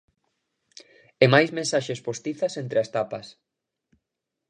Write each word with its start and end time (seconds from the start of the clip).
E 1.23 1.25
máis 1.33 1.49
mensaxes 1.57 2.03
postizas 2.07 2.53
entre 2.63 2.77
as 2.83 2.91
tapas. 2.95 3.27